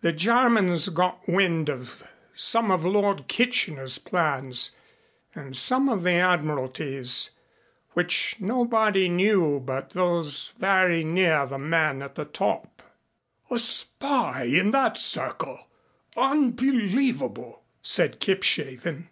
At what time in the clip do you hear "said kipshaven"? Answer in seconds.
17.80-19.08